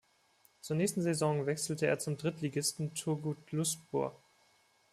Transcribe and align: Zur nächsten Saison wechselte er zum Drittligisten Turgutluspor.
Zur 0.61 0.77
nächsten 0.77 1.03
Saison 1.03 1.45
wechselte 1.45 1.85
er 1.85 1.99
zum 1.99 2.17
Drittligisten 2.17 2.95
Turgutluspor. 2.95 4.19